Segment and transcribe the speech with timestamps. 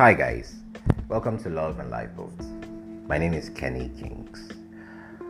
[0.00, 0.54] Hi, guys.
[1.10, 2.46] Welcome to Love and Life Boats.
[3.06, 4.50] My name is Kenny Kings.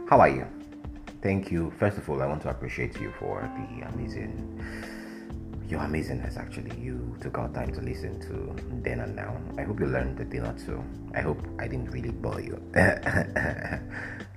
[0.09, 0.47] How are you?
[1.23, 1.73] Thank you.
[1.77, 4.65] First of all, I want to appreciate you for the amazing,
[5.69, 6.81] your amazingness actually.
[6.81, 8.55] You took out time to listen to
[8.85, 9.37] Then and Now.
[9.59, 10.85] I hope you learned a thing or two.
[11.17, 12.63] I hope I didn't really bore you.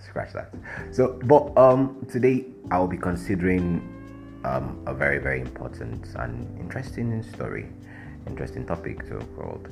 [0.04, 0.52] Scratch that.
[0.89, 3.88] So, but um, today I will be considering
[4.45, 7.67] um, a very, very important and interesting story,
[8.25, 9.70] interesting topic too, called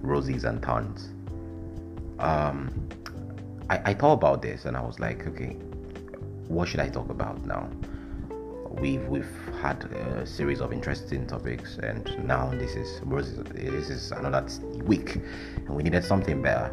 [0.00, 1.10] Roses and Thorns.
[2.18, 2.88] Um,
[3.70, 5.56] I, I thought about this and I was like, okay,
[6.48, 7.68] what should I talk about now?
[8.80, 13.38] We've we've had a series of interesting topics, and now this is roses.
[13.52, 14.46] This is another
[14.84, 15.16] week,
[15.56, 16.72] and we needed something better.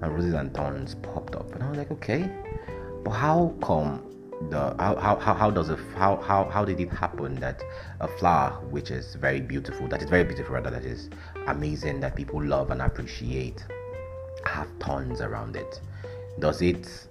[0.00, 2.30] And roses and thorns popped up, and I was like, okay,
[3.04, 4.02] but how come
[4.50, 7.62] the how how, how does it how, how how did it happen that
[8.00, 11.08] a flower which is very beautiful that is very beautiful rather that is
[11.46, 13.64] amazing that people love and appreciate
[14.44, 15.80] have tons around it.
[16.38, 17.08] Does it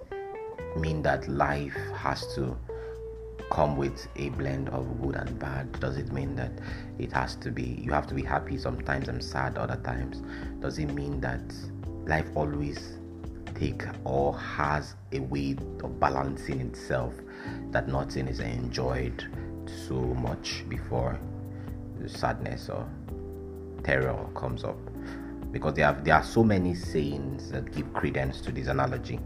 [0.76, 2.56] mean that life has to
[3.50, 5.80] come with a blend of good and bad?
[5.80, 6.52] Does it mean that
[6.98, 10.22] it has to be you have to be happy sometimes and sad other times?
[10.60, 11.42] Does it mean that
[12.06, 12.98] life always
[13.54, 17.14] take or has a way of balancing itself
[17.70, 19.24] that nothing is enjoyed
[19.86, 21.18] so much before
[22.06, 22.86] sadness or
[23.84, 24.76] terror comes up.
[25.52, 29.20] Because there are, there are so many sayings that give credence to this analogy.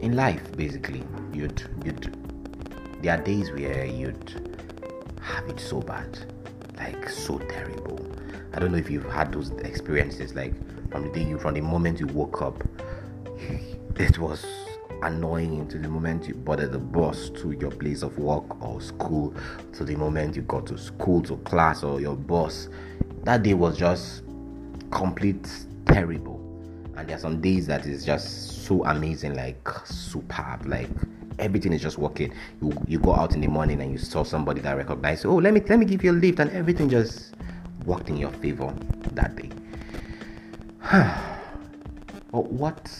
[0.00, 2.14] In life basically you'd you'd
[3.02, 4.58] there are days where you'd
[5.22, 6.18] have it so bad
[6.76, 7.98] like so terrible.
[8.52, 10.54] I don't know if you've had those experiences like
[10.90, 12.62] from the day you from the moment you woke up
[13.96, 14.44] it was
[15.02, 19.34] annoying to the moment you boarded the bus to your place of work or school
[19.72, 22.68] to the moment you got to school to class or your boss
[23.26, 24.22] that day was just
[24.92, 25.48] complete
[25.86, 26.40] terrible.
[26.96, 30.88] And there are some days that is just so amazing like superb like
[31.40, 32.32] everything is just working.
[32.62, 35.52] You you go out in the morning and you saw somebody that recognized oh let
[35.52, 37.34] me let me give you a lift and everything just
[37.84, 38.72] worked in your favor
[39.12, 39.50] that day.
[42.32, 42.90] But what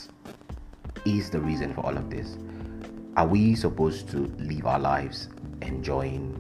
[1.04, 2.38] is the reason for all of this?
[3.16, 5.28] Are we supposed to live our lives
[5.62, 6.38] enjoying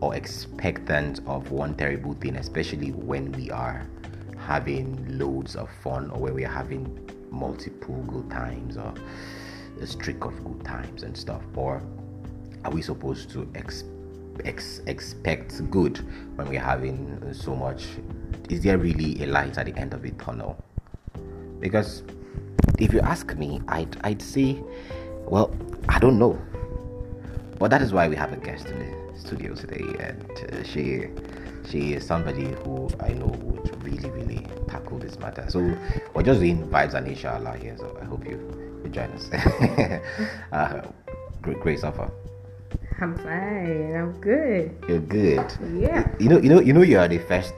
[0.00, 3.86] or expectant of one terrible thing especially when we are
[4.38, 6.86] having loads of fun or when we are having
[7.30, 8.94] multiple good times or
[9.80, 11.42] a streak of good times and stuff.
[11.54, 11.82] Or
[12.64, 13.84] are we supposed to ex-
[14.44, 15.98] ex- expect good
[16.36, 17.86] when we're having so much?
[18.48, 20.56] Is there really a light at the end of the tunnel?
[21.60, 22.02] Because
[22.78, 24.62] if you ask me i'd, I'd say
[25.24, 25.54] well
[25.88, 26.38] i don't know.
[27.58, 31.08] But that is why we have a guest the studio today and uh, she
[31.70, 35.44] she is somebody who I know would really, really tackle this matter.
[35.48, 35.60] So
[36.14, 37.76] we're just doing vibes and inshallah here.
[37.76, 38.38] So I hope you,
[38.84, 39.30] you join us.
[40.52, 40.82] uh,
[41.42, 42.10] great, great suffer.
[43.00, 43.94] I'm fine.
[43.94, 44.76] I'm good.
[44.88, 45.52] You're good.
[45.74, 46.08] Yeah.
[46.18, 47.54] You know, you know, you know, you are the first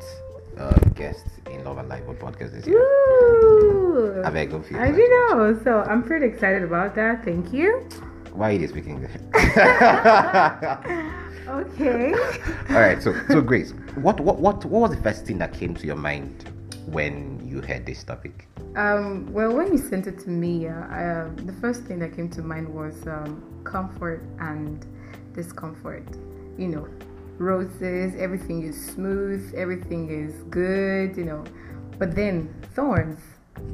[0.56, 2.78] uh, guest in Love and Life on podcast this year.
[2.78, 4.22] Woo!
[4.24, 4.78] I beg of you.
[4.78, 5.60] I do know.
[5.64, 7.24] So I'm pretty excited about that.
[7.24, 7.86] Thank you.
[8.32, 9.06] Why are you speaking?
[11.48, 12.12] Okay.
[12.70, 13.02] All right.
[13.02, 15.96] So, so Grace, what, what, what, what was the first thing that came to your
[15.96, 16.44] mind
[16.86, 18.46] when you heard this topic?
[18.76, 22.14] Um, well, when you sent it to me, uh, I, uh, the first thing that
[22.14, 24.84] came to mind was um, comfort and
[25.34, 26.06] discomfort.
[26.58, 26.88] You know,
[27.38, 31.44] roses, everything is smooth, everything is good, you know.
[31.98, 33.20] But then thorns,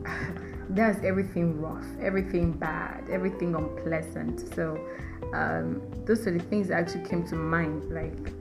[0.70, 4.54] that's everything rough, everything bad, everything unpleasant.
[4.54, 4.78] So
[5.34, 8.32] um, those are the things that actually came to mind, like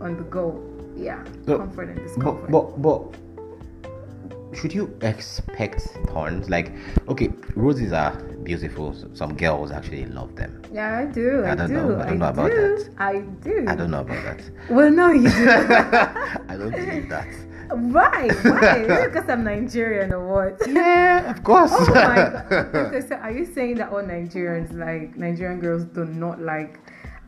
[0.00, 0.62] on the go.
[0.96, 2.50] Yeah, So, comfort and discomfort.
[2.50, 6.48] But, but, but should you expect thorns?
[6.48, 6.72] Like,
[7.08, 8.12] okay, roses are
[8.42, 8.94] beautiful.
[9.12, 10.62] Some girls actually love them.
[10.72, 11.42] yeah, I do.
[11.44, 11.74] I, I don't do.
[11.74, 12.00] know.
[12.00, 12.56] I don't know about do.
[12.56, 12.90] that.
[12.98, 13.64] I do.
[13.68, 14.40] I don't know about that.
[14.70, 15.48] Well, no, you do.
[15.50, 17.28] I don't believe that.
[17.70, 18.28] Why?
[18.42, 18.76] Why?
[18.78, 20.60] Is it because I'm Nigerian or what?
[20.68, 21.72] Yeah, of course.
[21.74, 23.12] Oh my god.
[23.22, 26.78] Are you saying that all Nigerians, like Nigerian girls, do not like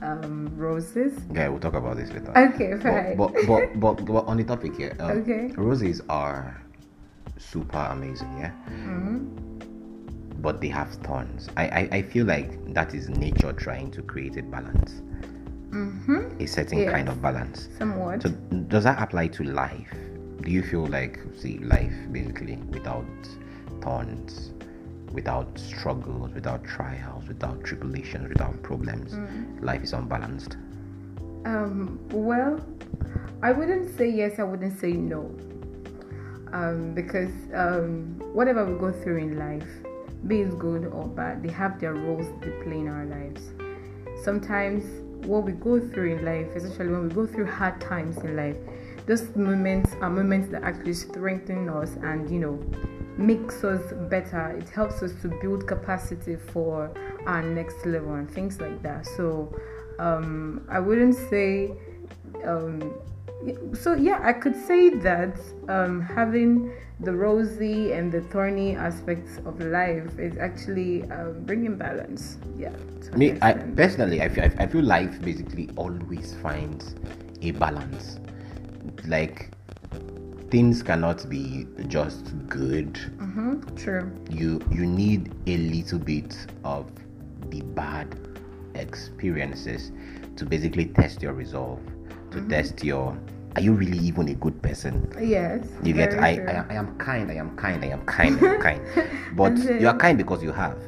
[0.03, 1.13] um, roses?
[1.33, 2.33] yeah, we'll talk about this later.
[2.37, 3.17] Okay, fine.
[3.17, 5.53] but, but, but, but on the topic here, um, Okay.
[5.57, 6.61] roses are
[7.37, 8.53] super amazing, yeah?
[8.71, 9.35] Mhm.
[10.41, 11.49] But they have thorns.
[11.57, 15.03] I, I, I feel like that is nature trying to create a balance,
[15.71, 16.41] Mhm.
[16.41, 16.93] a certain Yes.
[16.93, 17.69] kind of balance.
[17.77, 18.23] Somewhat.
[18.23, 18.29] So,
[18.69, 19.93] does that apply to life?
[20.43, 23.05] Do you feel like, see, life basically without
[23.83, 24.53] thorns,
[25.13, 29.15] without struggles, without trials, without tribulations, without problems,
[29.61, 30.57] life is unbalanced?
[31.45, 32.61] Um, well,
[33.43, 35.31] I wouldn't say yes, I wouldn't say no.
[36.53, 39.69] um, because um, whatever we go through in life,
[40.27, 43.43] be it good or bad, they have their roles they play in our lives.
[44.23, 44.83] Sometimes
[45.27, 48.57] what we go through in life, especially when we go through hard times in life,
[49.09, 52.63] those moments are moments that actually strengthen us and you know
[53.17, 54.51] makes us better.
[54.51, 56.93] It helps us to build capacity for
[57.27, 59.07] our next level and things like that.
[59.07, 59.53] So
[59.99, 61.73] um, I wouldn't say
[62.45, 62.95] um,
[63.73, 65.39] so yeah i could say that
[65.69, 72.39] um, having the rosy and the thorny aspects of life is actually um, bringing balance
[72.57, 72.73] yeah
[73.15, 76.97] me I, personally I feel, I feel life basically always finds
[77.43, 78.19] a balance
[79.07, 79.51] like
[80.51, 86.91] things cannot be just good mm-hmm, true you you need a little bit of
[87.51, 88.19] the bad
[88.75, 89.93] experiences
[90.37, 91.81] to basically test your resolve
[92.31, 92.49] to mm-hmm.
[92.49, 93.17] test your
[93.57, 95.13] are you really even a good person?
[95.21, 95.67] Yes.
[95.83, 98.61] You get I, I, I am kind, I am kind, I am kind, I am
[98.61, 98.81] kind.
[99.35, 100.79] But you are kind because you have.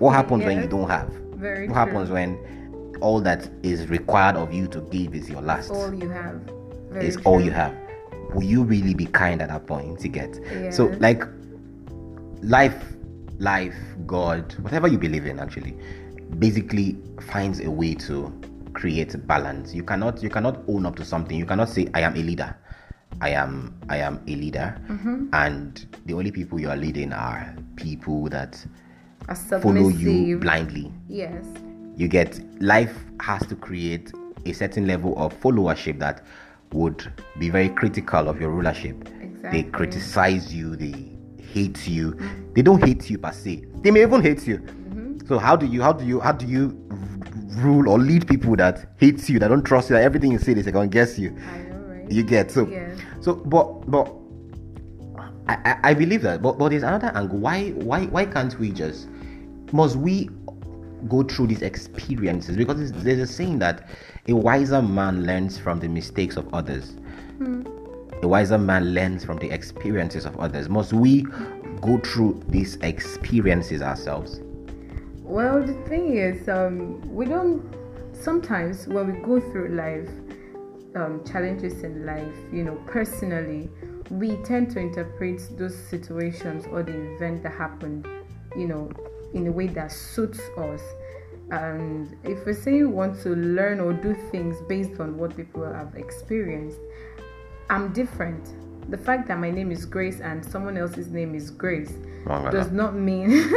[0.00, 0.48] what happens yes.
[0.48, 1.08] when you don't have?
[1.34, 1.84] Very what true.
[1.84, 5.70] happens when all that is required of you to give is your last?
[5.70, 6.40] all you have.
[6.90, 7.24] Very it's true.
[7.24, 7.74] all you have.
[8.34, 10.02] Will you really be kind at that point?
[10.02, 10.38] You get.
[10.50, 10.76] Yes.
[10.76, 11.24] So like
[12.42, 12.84] life,
[13.38, 13.76] life,
[14.06, 15.74] God, whatever you believe in actually,
[16.38, 18.32] basically finds a way to
[18.74, 19.74] create balance.
[19.74, 21.36] You cannot you cannot own up to something.
[21.36, 22.56] You cannot say I am a leader.
[23.20, 25.28] I am I am a leader, mm-hmm.
[25.32, 28.64] and the only people you are leading are people that
[29.60, 30.92] follow you blindly.
[31.08, 31.44] Yes.
[31.96, 34.12] You get life has to create
[34.46, 36.24] a certain level of followership that
[36.72, 39.08] would be very critical of your rulership.
[39.20, 39.62] Exactly.
[39.62, 40.76] They criticize you.
[40.76, 42.12] They hate you.
[42.12, 42.52] Mm-hmm.
[42.54, 43.64] They don't hate you per se.
[43.82, 44.58] They may even hate you.
[44.58, 45.26] Mm-hmm.
[45.26, 46.76] So how do you how do you how do you
[47.58, 50.54] rule or lead people that hate you, that don't trust you, that everything you say
[50.54, 51.36] they second guess you.
[51.50, 52.10] I know, right?
[52.10, 52.94] You get so yeah.
[53.20, 54.12] so but but
[55.48, 56.42] I, I, I believe that.
[56.42, 57.38] But but there's another angle.
[57.38, 59.08] Why why why can't we just
[59.72, 60.30] must we
[61.08, 62.56] go through these experiences?
[62.56, 63.88] Because there's a saying that
[64.26, 66.96] a wiser man learns from the mistakes of others.
[67.38, 67.62] Hmm.
[68.22, 70.68] A wiser man learns from the experiences of others.
[70.68, 71.22] Must we
[71.80, 74.40] go through these experiences ourselves?
[75.22, 77.62] Well, the thing is, um, we don't.
[78.12, 80.08] Sometimes when we go through life,
[80.96, 83.70] um, challenges in life, you know, personally,
[84.10, 88.08] we tend to interpret those situations or the event that happened,
[88.56, 88.90] you know,
[89.34, 90.80] in a way that suits us.
[91.50, 95.64] And if we say we want to learn or do things based on what people
[95.64, 96.78] have experienced,
[97.70, 98.54] I'm different.
[98.90, 101.92] The fact that my name is Grace and someone else's name is Grace
[102.50, 103.28] does not mean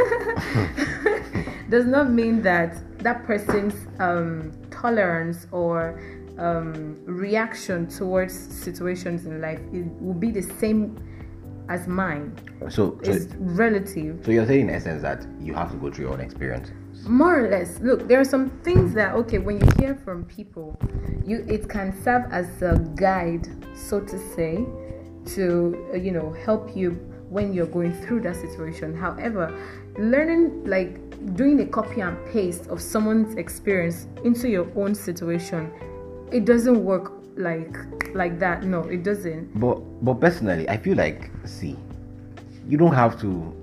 [1.70, 5.98] does not mean that that person's um, tolerance or
[6.38, 9.60] um, reaction towards situations in life
[10.00, 10.96] will be the same
[11.72, 12.36] as mine.
[12.68, 14.20] So, so it's relative.
[14.24, 16.70] So you're saying in essence that you have to go through your own experience.
[17.06, 17.80] More or less.
[17.80, 20.78] Look, there are some things that okay, when you hear from people,
[21.26, 24.64] you it can serve as a guide, so to say,
[25.34, 26.90] to uh, you know help you
[27.28, 28.94] when you're going through that situation.
[28.94, 29.52] However,
[29.98, 30.98] learning like
[31.34, 35.70] doing a copy and paste of someone's experience into your own situation
[36.32, 37.76] it doesn't work like
[38.14, 41.76] like that no it doesn't but but personally i feel like see
[42.68, 43.54] you don't have to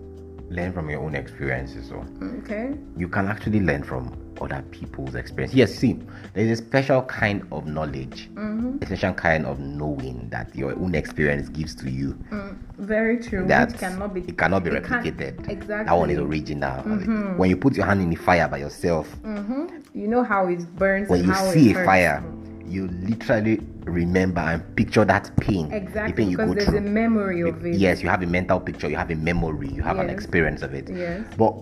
[0.49, 2.03] learn from your own experiences so
[2.39, 4.11] okay you can actually learn from
[4.41, 5.53] other people's experience.
[5.53, 5.99] Yes, see,
[6.33, 8.77] there's a special kind of knowledge, mm-hmm.
[8.81, 12.13] a special kind of knowing that your own experience gives to you.
[12.31, 13.45] Mm, very true.
[13.47, 14.21] That cannot be.
[14.21, 15.47] It cannot be replicated.
[15.49, 15.85] Exactly.
[15.85, 16.83] That one is original.
[16.83, 17.37] Mm-hmm.
[17.37, 19.67] When you put your hand in the fire by yourself, mm-hmm.
[19.93, 21.09] you know how it burns.
[21.09, 22.23] When you see a fire,
[22.69, 25.71] you literally remember and picture that pain.
[25.71, 26.11] Exactly.
[26.11, 26.77] The pain you because there's through.
[26.77, 27.75] a memory of it.
[27.75, 28.89] Yes, you have a mental picture.
[28.89, 29.69] You have a memory.
[29.69, 30.03] You have yes.
[30.05, 30.89] an experience of it.
[30.89, 31.25] Yes.
[31.37, 31.55] But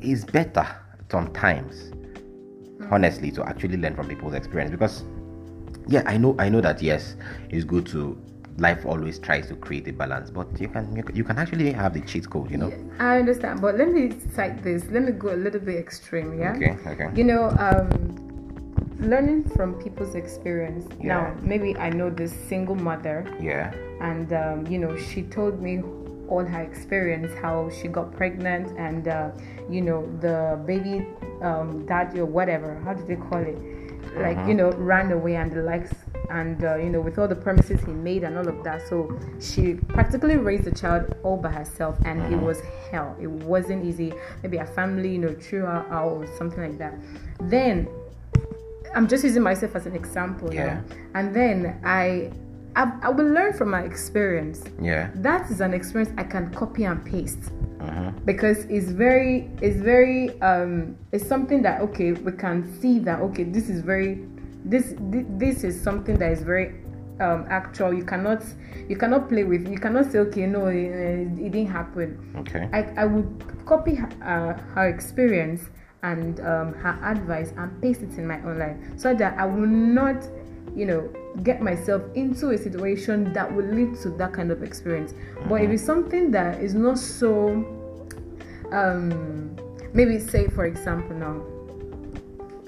[0.00, 0.66] it's better
[1.10, 1.92] sometimes
[2.90, 5.04] honestly to actually learn from people's experience because
[5.88, 7.16] yeah i know i know that yes
[7.50, 8.20] it's good to
[8.58, 11.94] life always tries to create a balance but you can you, you can actually have
[11.94, 15.32] the cheat code you know i understand but let me cite this let me go
[15.32, 18.27] a little bit extreme yeah okay okay you know um
[18.98, 21.06] learning from people's experience yeah.
[21.06, 25.82] now maybe i know this single mother yeah and um, you know she told me
[26.28, 29.30] all her experience, how she got pregnant, and uh,
[29.68, 31.06] you know the baby
[31.42, 32.80] um, daddy or whatever.
[32.84, 33.58] How do they call it?
[34.16, 34.48] Like uh-huh.
[34.48, 35.92] you know, ran away and the likes,
[36.30, 38.86] and uh, you know, with all the promises he made and all of that.
[38.88, 42.34] So she practically raised the child all by herself, and uh-huh.
[42.34, 43.16] it was hell.
[43.20, 44.12] It wasn't easy.
[44.42, 46.94] Maybe a family, you know, threw her out or something like that.
[47.40, 47.88] Then
[48.94, 50.52] I'm just using myself as an example.
[50.52, 50.80] Yeah.
[51.14, 52.30] And then I
[52.76, 54.62] I, I will learn from my experience.
[54.80, 55.10] Yeah.
[55.16, 58.10] That is an experience I can copy and paste Uh-huh.
[58.24, 63.44] because it's very it's very um it's something that okay we can see that okay
[63.44, 64.26] this is very
[64.64, 66.74] this thi- this is something that is very
[67.20, 68.42] um actual you cannot
[68.90, 70.90] you cannot play with you cannot say okay no it,
[71.38, 72.68] it didn't happen Okay.
[72.72, 73.30] I, I would
[73.64, 75.62] copy her, uh, her experience
[76.02, 79.66] and um, her advice and paste it in my own life so that I will
[79.66, 80.26] not,
[80.74, 81.08] you know,
[81.42, 85.12] get myself into a situation that will lead to that kind of experience.
[85.48, 87.48] But if it's something that is not so,
[88.72, 89.56] um,
[89.92, 91.42] maybe say for example now,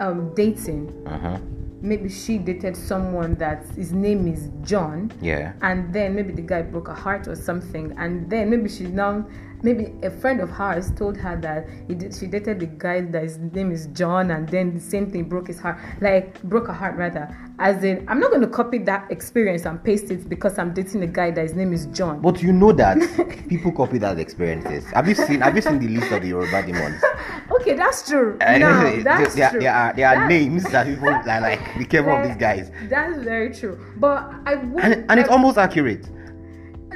[0.00, 0.90] um, dating.
[1.06, 1.38] Uh-huh.
[1.82, 5.54] Maybe she dated someone that his name is John Yeah.
[5.62, 9.26] and then maybe the guy broke her heart or something and then maybe she's now
[9.62, 13.22] maybe a friend of hers told her that he did, she dated the guy that
[13.22, 16.72] his name is john and then the same thing broke his heart like broke her
[16.72, 20.58] heart rather as in i'm not going to copy that experience and paste it because
[20.58, 22.98] i'm dating a guy that his name is john But you know that
[23.48, 24.84] people copy that experiences.
[24.92, 27.02] Have you seen have you seen the list of the Yoruba demons?
[27.50, 30.86] okay that's true Uh, no that's there, true there are there are That- names that
[30.86, 32.70] people are like be careful of these guys.
[32.88, 36.08] that's very true but i would And, and it's I- almost accurate.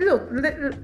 [0.00, 0.22] Look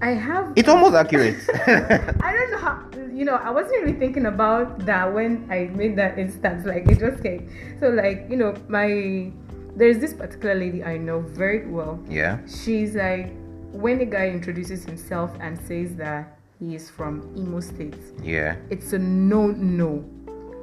[0.03, 1.37] i have It's almost accurate.
[1.67, 5.97] I don't know how you know, I wasn't really thinking about that when I made
[5.97, 6.65] that instance.
[6.65, 7.51] Like it just came.
[7.81, 9.31] So like, you know, my
[9.77, 11.99] there's this particular lady I know very well.
[12.09, 12.39] yeah.
[12.47, 13.31] She's like
[13.73, 18.57] when a guy introduces himself and says that he is from Imo State, Yeah.
[18.71, 20.05] it's a no no.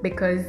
[0.01, 0.44] Because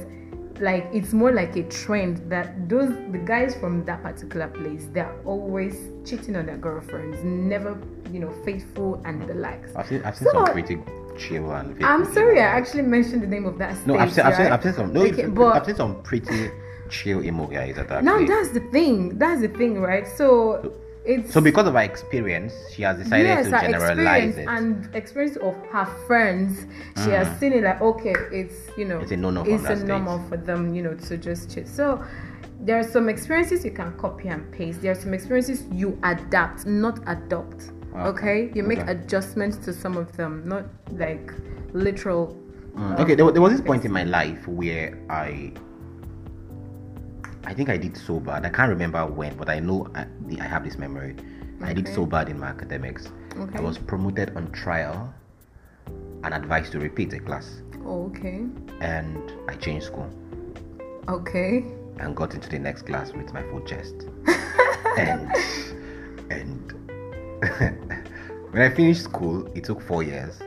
[0.61, 5.15] like it's more like a trend that those the guys from that particular place they're
[5.25, 7.79] always cheating on their girlfriends, never,
[8.13, 9.71] you know, faithful and the likes.
[9.77, 10.79] I've seen I've seen So- some pretty
[11.19, 13.87] chill and I'm faithful sorry, I actually mentioned the name of that state.
[13.87, 14.47] No, I've seen, I've seen.
[14.47, 14.93] I've seen some.
[14.93, 16.51] No, Okay, but I've seen some pretty
[16.89, 19.19] chill Imo guys at that now actually- that's the thing.
[19.19, 20.07] That's the thing, right?
[20.07, 20.73] So
[21.09, 24.49] it's So because of her experience, she has decided yes, to her generalize experience it.
[24.49, 26.67] and experience of her friends.
[27.03, 30.19] She has seen it like okay, it's you know, It's a no-no It's a normal
[30.29, 31.67] for them, you know, to just cheat.
[31.67, 32.05] So
[32.61, 34.83] there are some experiences you can copy and paste.
[34.83, 37.71] There are some experiences you adapt, not adopt.
[37.95, 38.09] Okay.
[38.11, 38.93] Okay, you make Okay.
[38.93, 41.33] adjustments to some of them, not like
[41.73, 42.37] literal.
[42.77, 45.53] Mm, okay, there, there was this point in my life where I,
[47.49, 48.45] I think I did so bad.
[48.45, 50.05] I can't remember when, but I know I,
[50.39, 51.17] I have this memory.
[51.63, 53.09] I did so bad in my academics.
[53.39, 53.57] Okay.
[53.57, 55.15] I was promoted on trial
[56.25, 58.45] and advised to repeat a class, Oh, okay.
[58.83, 60.11] and I changed school
[61.09, 61.65] Okay.
[61.99, 63.95] and got into the next class with my full chest.
[64.99, 65.33] and
[66.29, 66.73] and
[68.51, 70.39] when I finished school, it took four years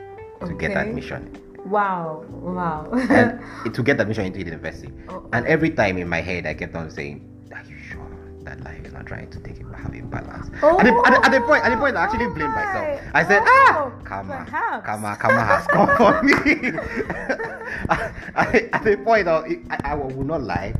[0.46, 1.36] to get admission.
[1.64, 2.24] Wow.
[2.30, 2.90] Wow.
[3.10, 3.38] and
[3.74, 4.90] to get admission into the university.
[5.08, 7.22] Oh, And every time in my head, I kept on saying,
[7.54, 8.02] "Are you sure
[8.42, 11.20] that life is not trying to take it, have a balance?" at, the, at, the,
[11.26, 13.00] at the point, at the point, I actually Oh blamed myself.
[13.14, 16.32] I said, Oh, "Ah, karma, perhaps." karma, karma has come for me."
[18.36, 20.74] I, at the point, I, I, I will not lie.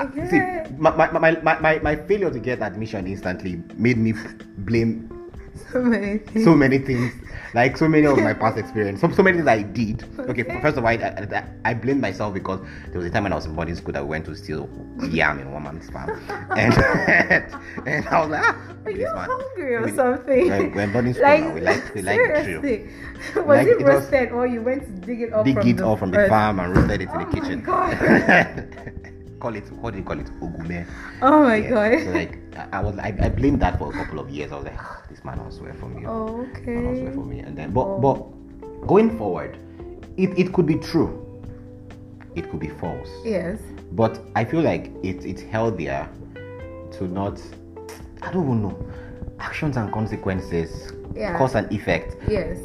[0.00, 0.64] Okay.
[0.78, 4.14] my, my, my, my, my, my failure to get admission instantly made me
[4.64, 5.10] blame
[5.72, 6.44] so many things.
[6.44, 7.12] so many things,
[7.54, 10.04] like so many of my past experience, so, so many things I did.
[10.18, 13.32] Okay, first of all, I, I, I blame myself because there was a time when
[13.32, 14.68] I was in boarding school that we went to steal
[15.10, 16.10] yam in one man's farm,
[16.56, 16.74] and
[17.86, 19.28] and I was like, ah, Are you man.
[19.30, 20.48] hungry or We- something?
[20.74, 21.50] We're in boarding school now.
[21.54, 23.44] We like we like the drill.
[23.44, 25.68] Was Like, it it was- roasted or you went to dig it up Dig from
[25.68, 26.28] it the all from the earth?
[26.30, 27.60] farm and roasted it in Oh the my kitchen.
[27.62, 29.16] God.
[29.40, 30.26] Call it what do you call it?
[30.40, 30.86] Ogume.
[31.22, 32.04] Oh my Yeah, god.
[32.04, 34.52] So like I, I was I, I blamed that for a couple of years.
[34.52, 36.06] I was like, "Ah, this man will swear for me.
[36.06, 37.40] Oh, Man will swear for me.
[37.40, 37.98] And then but Oh.
[37.98, 39.58] but going forward,
[40.16, 41.26] it, it could be true.
[42.36, 43.08] It could be false.
[43.24, 43.58] Yes.
[43.92, 46.08] But I feel like it, it's healthier
[46.92, 47.40] to not
[48.22, 48.86] I don't even know.
[49.40, 51.36] Actions and consequences, Yeah.
[51.38, 52.16] cause and effect.
[52.28, 52.58] Yes.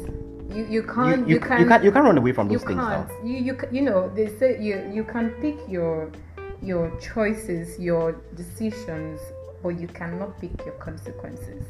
[0.50, 2.66] You you You, can't you, you, you can't you can't run away from you those
[2.66, 3.06] things now.
[3.08, 3.26] can't.
[3.26, 6.10] You you you know they say you you can pick your
[6.66, 9.20] your choices, your decisions,
[9.62, 11.64] but you cannot pick your consequences.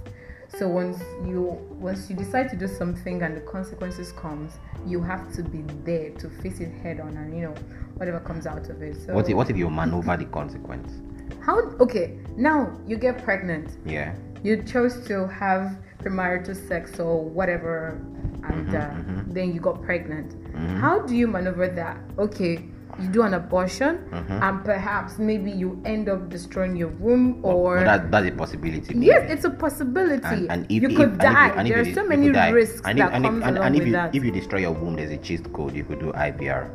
[0.48, 4.52] So once you once you decide to do something and the consequences comes,
[4.86, 7.54] you have to be there to face it head on and you know
[7.96, 8.96] whatever comes out of it.
[9.04, 10.92] So What if, what if you maneuver the consequence?
[11.40, 14.14] how okay now you get pregnant Yeah.
[14.42, 18.00] you chose to have premarital sex or whatever
[18.44, 19.32] and mm-hmm, uh, mm-hmm.
[19.32, 20.76] then you got pregnant mm-hmm.
[20.76, 22.64] how do you maneuver that okay
[22.98, 24.42] you do an abortion mm-hmm.
[24.42, 28.94] and perhaps maybe you end up destroying your womb or But that, that's a possibility.
[28.98, 31.82] yes it's a possibility and, and if, you if- could if die and if there
[31.82, 34.14] are so many risks and if, that comes and, along and if with you, that
[34.14, 35.74] if you destroy your womb, there's a cheat code.
[35.74, 36.70] You could do IVF,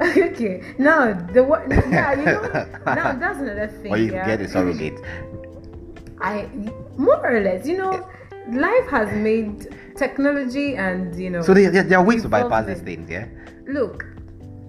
[0.02, 4.40] okay now the what yeah you know now that's another thing or you yeah get
[4.40, 4.98] a surrogate.
[6.20, 6.48] I
[6.96, 8.56] more or less, you know, eh.
[8.56, 11.42] life has made technology and you know.
[11.42, 13.26] So there, there, there are ways to bypass these things, yeah.
[13.66, 14.06] Look,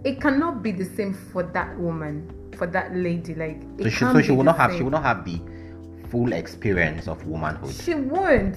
[0.06, 3.34] it cannot be the same for that woman, for that lady.
[3.36, 5.42] Like, So she, so she will not have she will not have the
[6.10, 7.74] full experience of womanhood.
[7.74, 8.56] She won't.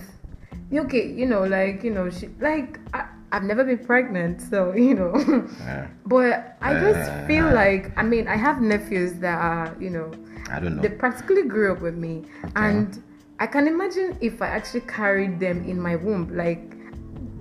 [0.73, 4.95] Okay, you know, like you know, she like I, I've never been pregnant, so you
[4.95, 5.17] know.
[5.65, 5.89] Yeah.
[6.07, 10.13] but I just Uh, feel like I mean I have nephews that are you know
[10.51, 10.83] I don't know.
[10.83, 12.25] they practically grew up with me,
[12.57, 13.03] and
[13.41, 16.75] I can imagine if I actually carried them in my womb, like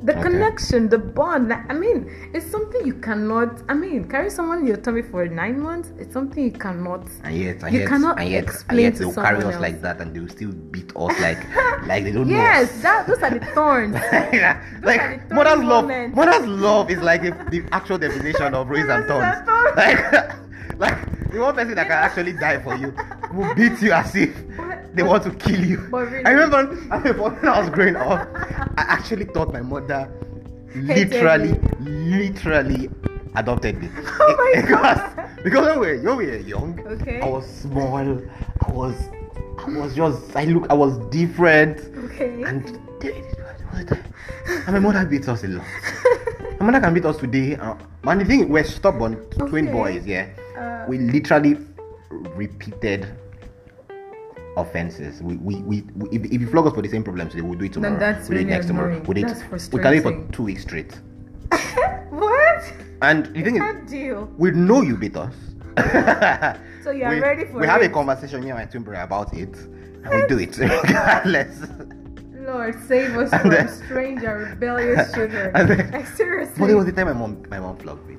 [0.03, 0.21] the Okay.
[0.21, 1.51] connection, the bond.
[1.51, 3.61] I mean, it's something you cannot.
[3.67, 5.91] I mean, carry someone in your tummy for nine months.
[5.99, 7.07] It's something you cannot.
[7.23, 9.99] and yet, and You yet, cannot and yet, and yet they'll carry us like that,
[10.01, 11.39] and they'll still beat us like,
[11.87, 12.73] like they don't Yes, know.
[12.73, 13.95] Yes, that those are the thorns.
[14.33, 16.15] Yeah, like the mother's thorny love, moments.
[16.15, 18.89] mother's love is like the, the actual definition of thorns.
[18.89, 19.37] and thorns.
[19.75, 20.31] Like,
[20.77, 22.93] like the one person that can actually die for you
[23.33, 24.35] will beat you as if
[24.93, 25.87] they want to kill you.
[25.91, 28.27] But really- I remember, I remember when I was growing up,
[28.77, 30.09] I actually thought my mother
[30.75, 32.89] literally, literally
[33.35, 33.89] adopted me.
[34.19, 35.29] Oh my because, God.
[35.43, 37.21] because when we, were, when we were young, Okay.
[37.21, 37.97] I was small.
[37.97, 38.95] I was,
[39.59, 41.79] I was just, I look, I was different.
[42.05, 42.43] Okay.
[42.43, 42.65] And
[43.73, 45.65] and my mother beats us a lot.
[46.59, 47.55] My mother can beat us today.
[47.55, 49.15] Uh, and the thing, we're stubborn,
[49.47, 49.71] twin Okay.
[49.71, 50.27] boys, yeah.
[50.87, 51.57] We literally
[52.09, 53.07] repeated
[54.55, 55.21] offenses.
[55.21, 57.65] We, we, we, we if, if you flog us for the same problems, we'll do
[57.65, 57.99] it tomorrow.
[57.99, 59.01] that's we'll do it really next tomorrow.
[59.05, 60.99] We'll do it, That's we can do it for two weeks straight.
[62.09, 62.73] what?
[63.01, 64.31] And the thing is, Can't deal.
[64.37, 65.33] we know you beat us.
[66.83, 69.03] So you are we, ready for We have a conversation, me and my twin brother,
[69.03, 69.53] about it.
[69.57, 71.59] And we do it regardless.
[72.33, 75.51] Lord, save us And from then- strange and rebellious children.
[75.51, 76.55] Then- like seriously.
[76.57, 78.15] But there was the time my mom, my mom flogged me.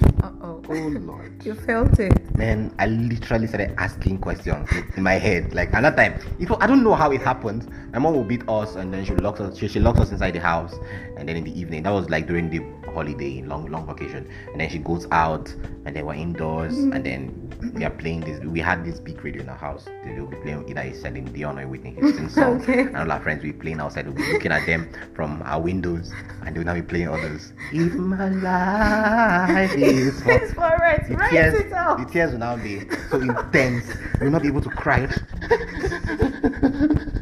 [0.00, 0.62] My Uh oh.
[0.68, 1.32] Oh Lord.
[1.44, 2.36] you felt it.
[2.36, 5.54] Man, I literally started asking questions in my head.
[5.54, 7.68] Like another time, it was, I don't know how it happened.
[7.92, 9.56] My mom will beat us, and then she locks us.
[9.58, 10.74] She, she locks us inside the house,
[11.16, 12.60] and then in the evening, that was like during the
[12.94, 15.52] holiday, long long vacation, and then she goes out,
[15.84, 17.40] and then we're indoors, and then
[17.74, 18.40] we are playing this.
[18.44, 19.84] We had this big radio in our house.
[20.04, 22.80] They will be playing either a Celine Dion or Whitney Houston song, Okay.
[22.82, 24.06] and all our friends will be playing outside.
[24.06, 26.12] We'll be looking at them from our windows,
[26.46, 27.52] and they'll now be playing others.
[27.72, 31.08] If my life is for It's for it.
[31.08, 31.98] the tears, it out.
[31.98, 33.84] the tears will now be so intense.
[34.20, 35.08] You'll not be able to cry.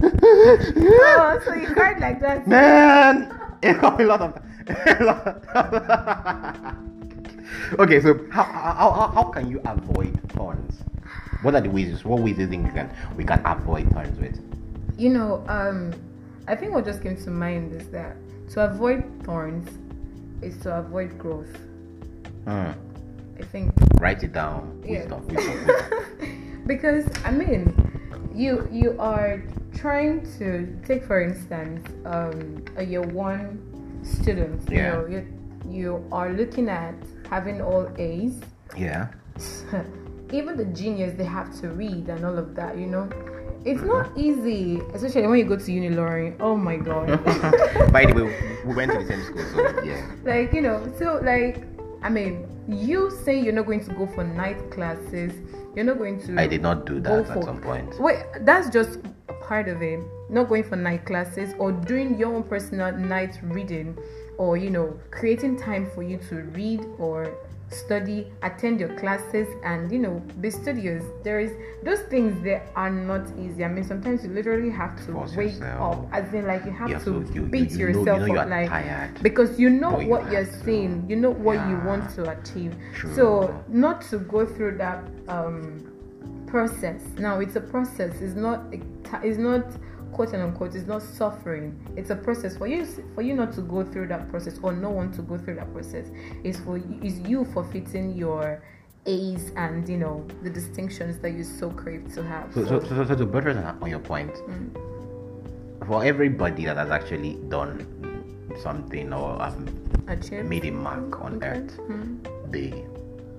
[0.05, 2.47] Oh, so you cried like that.
[2.47, 3.29] Man,
[3.99, 4.43] a lot of.
[4.69, 6.77] a lot-
[7.79, 10.81] okay, so how, how, how, how can you avoid thorns?
[11.43, 12.05] What are the ways?
[12.05, 14.41] What ways do you think we can we can avoid thorns with?
[14.99, 15.93] You know, um,
[16.49, 18.17] I think what just came to mind is that
[18.51, 19.69] to avoid thorns
[20.41, 21.55] is to avoid growth.
[22.45, 22.71] Hmm.
[23.39, 24.83] I think Write it down.
[24.85, 25.01] Yeah.
[25.01, 26.63] Wisdom, wisdom, wisdom.
[26.67, 27.75] because I mean,
[28.35, 29.43] you you are
[29.83, 30.47] trying to
[30.87, 33.59] take for instance um, a year one
[34.05, 34.63] student.
[34.71, 34.93] You Yeah.
[34.93, 35.21] know, you
[35.79, 36.95] you are looking at
[37.29, 38.35] having all A's.
[38.77, 39.09] Yeah.
[40.39, 42.79] Even the genius they have to read and all of that.
[42.79, 43.09] You know,
[43.65, 46.37] it's not easy, especially when you go to Unilorin.
[46.41, 47.07] Oh my god.
[47.93, 48.29] By the way,
[48.67, 50.01] we went to the same school, so yeah.
[50.25, 51.57] like you know so like
[52.03, 55.33] i mean you say you're not going to go for night classes
[55.75, 57.99] you're not going to I did not do that at some point.
[58.01, 58.99] wait that's just
[59.53, 63.95] part of it not going for night classes or doing your own personal night reading
[64.39, 67.35] or you know creating time for you to read or
[67.69, 71.53] study attend your classes and you know be studious there is
[71.85, 75.53] those things that are not easy i mean sometimes you literally have to Force wake
[75.53, 75.99] yourself.
[75.99, 78.19] up as in like you have have to you- beat you- you know- you yourself
[78.21, 79.23] know you up like tired.
[79.23, 80.65] because you know what you're to.
[80.65, 83.15] saying you know what you want to achieve True.
[83.15, 85.92] so not to go through that um
[86.53, 88.59] process now it's a process it's not
[89.29, 89.65] it's not
[90.13, 92.85] quote and unquote it's not suffering it's a process for you
[93.15, 95.71] for you not to go through that process or no one to go through that
[95.73, 96.07] process
[96.45, 98.63] is for you is you forfeiting your
[99.07, 103.05] A's and you know the distinctions that you so crave to have So, so, so,
[103.09, 104.67] so to buttress on on your point, Mm.
[105.89, 107.75] for everybody that has actually done
[108.63, 109.57] something or have
[110.07, 111.49] achieve made a mark on Okay.
[111.53, 112.09] earth, Mm.
[112.55, 112.69] they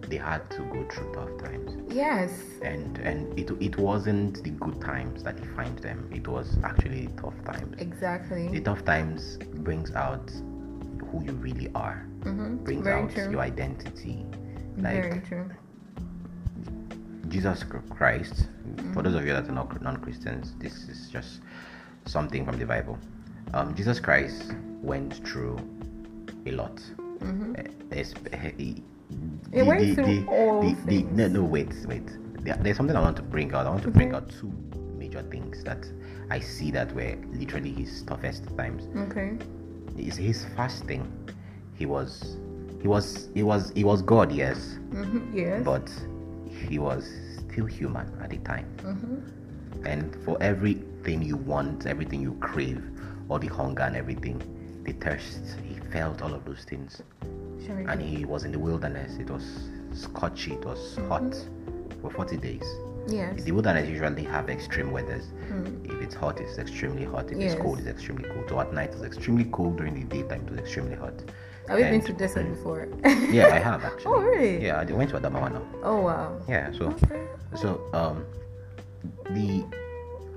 [0.10, 4.80] they had to go through tough times, yes and and it it wasn't the good
[4.82, 6.10] times that defined them.
[6.14, 7.76] It was actually tough times.
[7.80, 8.48] Exactly.
[8.50, 9.38] The tough times
[9.68, 10.32] brings out
[11.12, 12.58] who you really are, mm-hmm.
[12.58, 14.26] brings very out true your identity.
[14.78, 15.50] very Like true
[17.30, 18.94] Jesus Christ, Mm-hmm.
[18.94, 21.42] for those of you that are not non Christians, this is just
[22.06, 22.98] something from the Bible.
[23.54, 25.58] Um, Jesus Christ went through
[26.48, 26.76] a lot.
[27.20, 27.56] mm-hmm.
[27.92, 28.04] Eh,
[28.58, 28.84] he-
[29.54, 31.12] He went through all the- the- things.
[31.18, 32.08] no, no, wait, wait.
[32.44, 33.66] There- there's something I want to bring out.
[33.66, 34.52] I want to bring out two
[34.98, 35.86] major things that
[36.30, 38.88] I see that were literally his toughest times.
[38.96, 39.38] Okay.
[39.96, 41.06] His, his fasting,
[41.76, 42.38] he was,
[42.82, 45.38] he was, he was, he was God, yes, Mm-hmm.
[45.38, 45.64] Yes.
[45.64, 45.90] but
[46.68, 47.10] he was
[47.48, 48.66] still human at the time.
[48.80, 49.86] mm-hmm.
[49.86, 52.82] And for everything you want, everything you crave,
[53.30, 54.42] all the hunger and everything,
[54.86, 57.02] the thirst, he felt all of those things.
[57.66, 57.80] Sure.
[57.90, 59.18] And he was in the wilderness.
[59.18, 59.44] It was
[59.94, 61.36] scorchy, it was hot
[62.02, 62.64] for 40 days.
[63.08, 63.44] yes.
[63.44, 65.26] The wilderness usually have extreme weathers.
[65.52, 65.86] Mm.
[65.92, 67.32] If it's hot, it's extremely hot.
[67.32, 67.54] If Yes.
[67.54, 68.46] it's cold, it's extremely cold.
[68.50, 69.78] So at night, it's extremely cold.
[69.78, 71.14] During the daytime, it's extremely hot.
[71.70, 72.88] Have you been to desert before?
[73.32, 74.14] Yeah, I have actually.
[74.14, 74.66] Oh, really?
[74.66, 75.64] Yeah, I went to Adamawa now.
[75.84, 76.42] oh wow.
[76.48, 77.22] Yeah, so Okay.
[77.56, 78.26] so um
[79.32, 79.64] the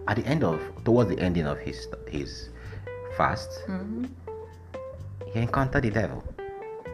[0.08, 2.48] at the end of towards the ending of his his
[3.16, 4.04] fast, Mm-hmm.
[5.32, 6.22] he encountered the devil,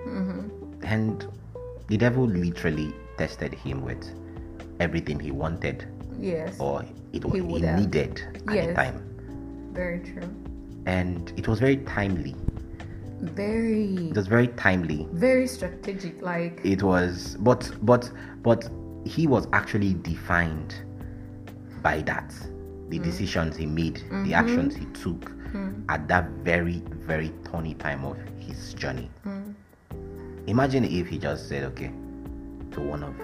[0.06, 0.84] Mm-hmm.
[0.84, 1.26] and
[1.88, 4.02] the devil literally tested him with
[4.80, 5.86] everything he wanted
[6.18, 6.58] Yes.
[6.60, 9.02] or it was He he, needed at the time,
[9.72, 10.28] Very true.
[10.86, 12.34] and it was very timely.
[13.20, 14.08] Very.
[14.10, 15.06] It was very timely.
[15.12, 16.20] Very strategic.
[16.22, 16.60] Like.
[16.64, 18.10] It was, but but
[18.42, 18.68] but
[19.04, 20.74] he was actually defined
[21.82, 22.30] by that.
[22.88, 23.02] The Mm.
[23.04, 24.24] decisions he made, Mm-hmm.
[24.24, 25.84] the actions he took Mm.
[25.88, 29.08] at that very very thorny time of his journey.
[29.24, 29.54] Mm.
[30.46, 31.90] Imagine if he just said, "Okay,"
[32.72, 33.14] to one of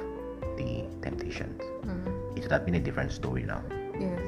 [0.57, 1.61] the temptations.
[1.85, 2.37] Mm.
[2.37, 3.63] It would have been a different story now.
[3.99, 4.21] Yes.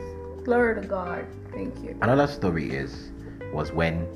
[0.45, 1.25] Glory to God.
[1.53, 1.97] Thank you.
[2.03, 3.11] Another story is
[3.53, 4.07] was when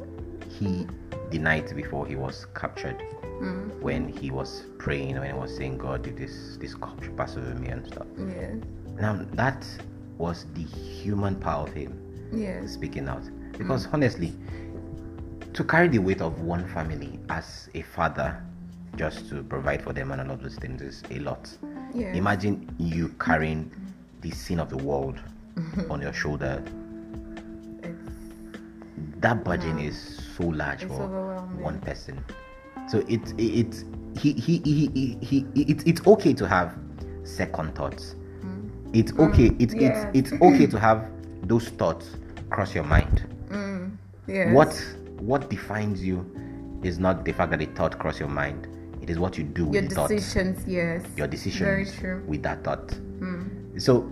[0.58, 0.86] he
[1.30, 2.96] the night before he was captured,
[3.40, 3.80] Mm.
[3.80, 7.36] when he was praying, when he was saying, "God, did this this cup should pass
[7.36, 8.06] over me" and stuff.
[8.18, 8.56] Yes.
[9.00, 9.66] Now that
[10.18, 11.92] was the human part of him
[12.32, 12.72] Yes.
[12.72, 13.22] speaking out.
[13.58, 14.32] Because honestly,
[15.52, 18.36] to carry the weight of one family as a father,
[18.96, 21.50] just to provide for them and all of those things is a lot.
[21.94, 22.16] Yes.
[22.16, 23.70] Imagine you carrying
[24.20, 25.18] the sin of the world
[25.90, 26.62] on your shoulder.
[27.82, 27.98] It's,
[29.20, 31.06] That burden is so large It's for
[31.60, 32.24] one person.
[32.88, 33.84] So it it, it
[34.18, 36.74] he, he, he, he, he, it, it's okay to have
[37.24, 38.14] second thoughts.
[38.44, 38.70] mm.
[38.92, 39.50] It's okay.
[39.58, 40.06] It's yes.
[40.14, 41.08] it's it's okay to have
[41.42, 42.06] those thoughts
[42.50, 43.26] cross your mind.
[43.48, 43.96] Mm.
[44.26, 44.54] Yes.
[44.54, 44.72] What
[45.20, 46.24] what defines you
[46.82, 48.68] is not the fact that a thought cross your mind.
[49.04, 50.08] It is what you do with Your the thought.
[50.08, 50.66] decisions.
[50.66, 51.04] Yes.
[51.14, 51.60] Your decisions.
[51.60, 52.22] Very true.
[52.26, 52.88] with that thought.
[53.20, 53.78] Mm.
[53.78, 54.10] So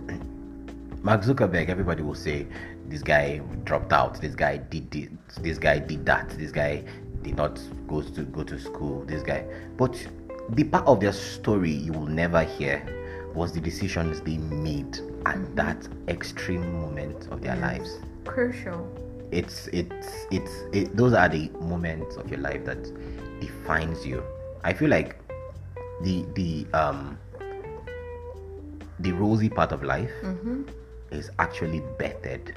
[1.01, 2.45] Mark Zuckerberg, everybody will say
[2.89, 5.09] this guy dropped out, this guy did this,
[5.41, 6.83] this guy did that, this guy
[7.23, 9.43] did not go to go to school, this guy.
[9.77, 9.97] But
[10.49, 12.85] the part of their story you will never hear
[13.33, 17.61] was the decisions they made at that extreme moment of their Yes.
[17.63, 17.97] lives.
[18.25, 18.87] Crucial.
[19.31, 22.83] It's it's it's it, those are the moments of your life that
[23.41, 24.21] defines you.
[24.63, 25.17] I feel like
[26.01, 27.17] the the um
[28.99, 30.63] the rosy part of life Mm-hmm.
[31.11, 32.53] is actually bettered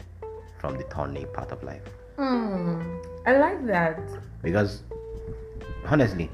[0.60, 1.82] from the thorny part of life.
[2.18, 3.00] Mm.
[3.26, 3.98] I like that.
[4.42, 4.82] Because
[5.86, 6.30] honestly,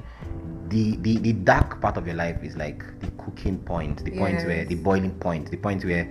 [0.69, 4.45] the, the the dark part of your life is like the cooking point, the point
[4.45, 6.05] where the boiling point, the point where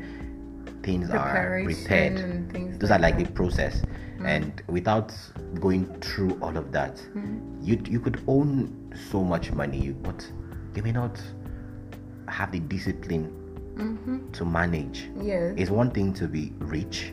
[0.82, 2.18] things are prepared.
[2.52, 3.26] things Those like are like that.
[3.26, 3.82] the process.
[4.26, 5.12] And without
[5.60, 7.62] going through all of that, Mm-hmm.
[7.62, 10.26] you you could own so much money, but
[10.74, 11.20] you may not
[12.28, 13.30] have the discipline
[13.76, 14.30] Mm-hmm.
[14.32, 15.08] to manage.
[15.20, 15.54] Yes.
[15.56, 17.12] It's one thing to be rich,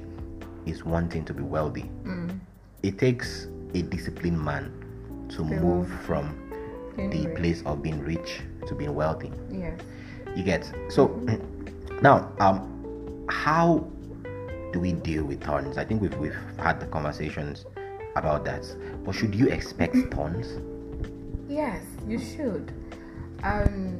[0.66, 1.90] it's one thing to be wealthy.
[2.04, 2.38] Mm.
[2.84, 4.72] It takes a disciplined man
[5.30, 6.36] to move from
[6.98, 7.38] the rich.
[7.38, 9.32] place of being rich to being wealthy.
[9.50, 9.80] Yes.
[10.36, 11.08] You get so
[12.02, 13.88] now um how
[14.72, 15.78] do we deal with thorns?
[15.78, 17.66] I think we've we've had the conversations
[18.16, 18.66] about that.
[19.04, 20.48] But should you expect thorns?
[21.48, 22.72] Yes, you should.
[23.44, 23.98] Um,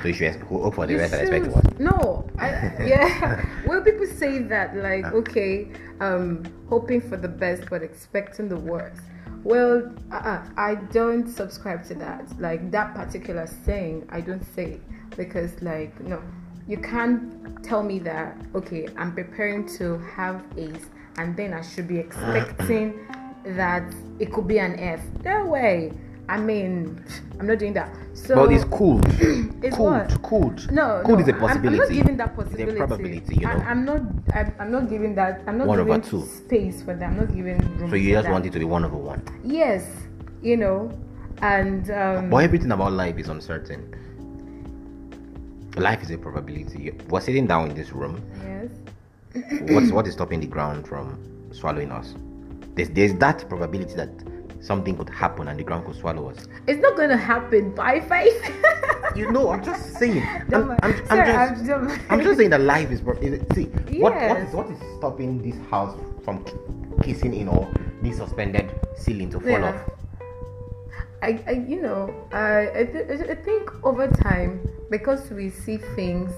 [0.00, 1.78] So you should hope for the rest and expect what?
[1.78, 2.48] No, I,
[2.84, 3.44] yeah.
[3.66, 5.68] well, people say that like, okay,
[6.00, 9.02] um, hoping for the best but expecting the worst.
[9.44, 12.40] Well, uh, I don't subscribe to that.
[12.40, 14.80] Like that particular saying, I don't say
[15.16, 16.22] because, like, no,
[16.66, 18.36] you can't tell me that.
[18.54, 23.06] Okay, I'm preparing to have A's, and then I should be expecting
[23.44, 25.00] that it could be an F.
[25.24, 25.92] No way.
[26.28, 27.04] I mean,
[27.40, 27.94] I'm not doing that.
[28.14, 29.00] So Well, it's cool.
[29.62, 29.90] It's cool.
[29.90, 30.22] what?
[30.22, 30.50] Cool.
[30.70, 31.66] no, cool no, is a possibility.
[31.68, 32.72] I'm, not giving that It's possibility.
[32.80, 33.52] a probability, you know.
[33.52, 34.00] I, am not.
[34.34, 35.42] I'm, I'm not giving that.
[35.46, 36.26] I'm not One over giving two.
[36.26, 37.04] space for that.
[37.04, 37.90] I'm not giving room.
[37.90, 38.32] so you for just that.
[38.32, 39.22] want it to be one over one.
[39.44, 39.84] Yes,
[40.42, 40.90] you know,
[41.42, 43.94] and um, But everything about life is uncertain.
[45.76, 46.90] Life is a probability.
[47.08, 48.22] We're sitting down in this room.
[48.44, 48.68] yes,
[49.70, 51.18] What's what is stopping the ground from
[51.52, 52.14] swallowing us?
[52.74, 54.10] There's there's that probability that
[54.60, 56.46] something could happen and the ground could swallow us.
[56.66, 58.40] It's not gonna happen by faith.
[59.14, 60.22] You know, I'm just saying.
[60.54, 60.78] I'm, I'm.
[60.82, 63.02] I'm Sorry, just, I'm just- I'm just saying that life is.
[63.02, 63.64] pro- is see,
[64.00, 64.48] what, what Yes.
[64.48, 66.54] is what is stopping this house from ki-
[67.02, 67.68] kissing in or
[68.00, 69.68] this suspended ceiling to fall Yeah.
[69.68, 69.90] off?
[71.20, 76.30] I, I you know, I, I, th- I think over time, because we see things,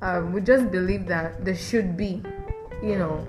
[0.00, 2.22] um, we just believe that there should be,
[2.82, 3.26] you know,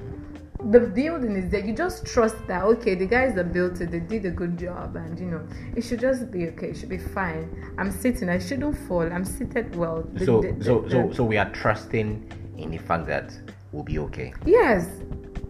[0.71, 1.65] the building is there.
[1.65, 4.95] You just trust that okay, the guys that built it, they did a good job,
[4.95, 5.41] and you know,
[5.75, 6.69] it should just be okay.
[6.69, 7.73] It should be fine.
[7.77, 8.29] I'm sitting.
[8.29, 9.01] I shouldn't fall.
[9.01, 10.07] I'm seated well.
[10.13, 12.07] The- So, the- the- so, so, so we are trusting
[12.57, 13.27] in the fact that
[13.73, 14.31] we'll be okay.
[14.45, 14.87] yes,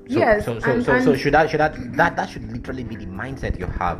[0.09, 0.45] So, yes.
[0.45, 3.05] So, so, and- so, so should that, should that, that, that should literally be the
[3.05, 3.99] mindset you have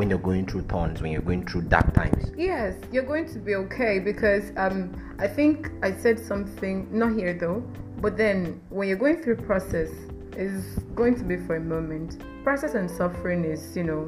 [0.00, 2.32] when you're going through thorns, when you're going through dark times.
[2.34, 7.34] Yes, you're going to be okay because um, I think I said something not here
[7.34, 7.62] though,
[8.00, 9.90] but then when you're going through process,
[10.36, 12.22] is going to be for a moment.
[12.42, 14.06] Process and suffering is, you know,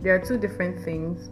[0.00, 1.28] there are two different things.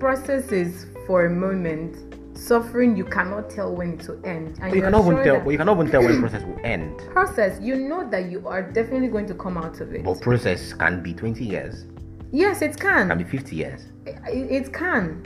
[0.00, 1.96] Process is for a moment.
[2.36, 4.58] Suffering, you cannot tell when it will end.
[4.60, 5.52] And you cannot even tell.
[5.52, 6.98] you cannot even tell when process will end.
[7.12, 10.02] process, you know that you are definitely going to come out of it.
[10.02, 11.84] But process can be 20 years,
[12.32, 13.08] Yes, it can.
[13.08, 13.86] can be 50 years.
[14.06, 15.22] it, it can.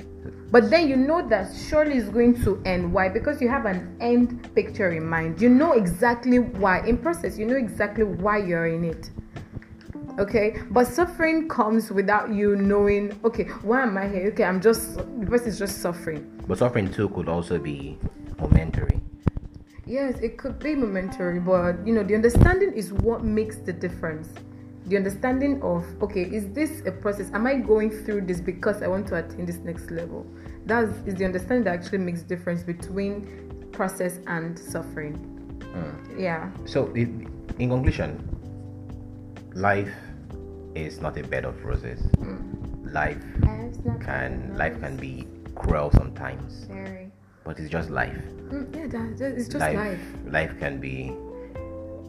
[0.50, 2.92] But then you know that surely it's going to end.
[2.92, 3.08] Why?
[3.08, 5.40] Because you have an end picture in mind.
[5.40, 6.84] You know exactly why.
[6.86, 9.10] In process you know exactly why you're in it.
[10.18, 10.60] Okay?
[10.70, 14.28] But suffering comes without you knowing okay why am i here?
[14.28, 16.24] Okay i'm just the person is just suffering.
[16.48, 17.98] But suffering too could also be
[18.40, 19.00] momentary.
[19.86, 24.28] yes it could be momentary but you know the understanding is what makes the difference
[24.86, 27.30] the understanding of okay is this a process?
[27.34, 30.24] Am i going through this because i want to attain this next level?
[30.66, 35.32] That is the understanding that actually makes difference between process and suffering.
[36.18, 36.50] Yeah.
[36.64, 37.12] So, i-
[37.58, 38.16] in conclusion,
[39.54, 39.92] life
[40.74, 42.00] is not a bed of roses.
[42.84, 43.22] Life
[44.00, 47.10] can life can be cruel sometimes, very.
[47.44, 48.16] But it's just life.
[48.48, 51.12] Mm, yeah that, that- it's just life, life, life can be.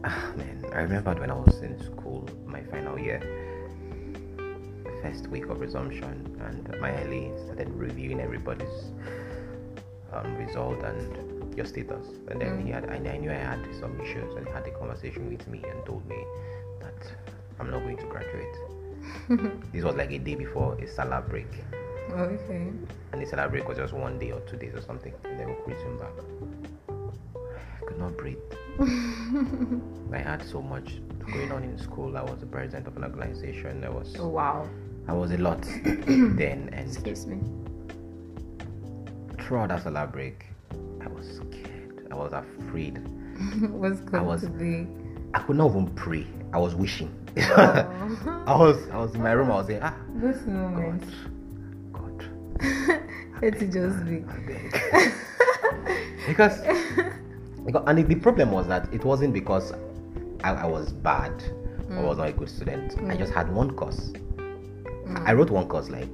[0.03, 3.19] Ah, man, I remembered when I was in school, my final year,
[5.01, 8.91] first week of resumption, and my LA started reviewing everybody's
[10.13, 12.07] um, result and your status.
[12.29, 14.71] And then he had, I, I knew I had some issues, and he had a
[14.71, 16.23] conversation with me and told me
[16.79, 17.11] that
[17.59, 18.55] I'm not going to graduate.
[19.73, 21.47] this was like a day before a Salah break,
[22.11, 22.71] okay
[23.11, 25.47] and the Salah break was just one day or two days or something, and then
[25.47, 26.13] we'll resume back.
[26.89, 28.37] I could not breathe.
[30.13, 30.99] I had so much
[31.33, 32.15] going on in school.
[32.17, 33.83] I was the president of an organization.
[33.83, 34.67] I was oh wow
[35.07, 37.39] I was a lot then, and excuse me
[39.41, 40.45] throughout that Salah break,
[41.01, 42.07] I was scared.
[42.11, 42.97] I was afraid.
[43.71, 44.87] what's going was- to be
[45.33, 46.25] I could not even pray.
[46.53, 47.13] I was wishing.
[47.37, 47.53] Oh.
[48.47, 49.51] I was I was in my room.
[49.51, 51.03] I was saying, Ah, this God, moment
[51.91, 52.23] God,
[53.41, 54.23] let it just be
[56.27, 56.59] because,
[57.67, 59.73] because and the, the problem was that it wasn't because
[60.43, 61.31] I, I was bad
[61.89, 62.07] or mm.
[62.07, 62.93] was not a good student.
[62.93, 63.17] I mm.
[63.19, 64.11] just had one course.
[64.37, 65.27] Mm.
[65.27, 66.09] I wrote one course like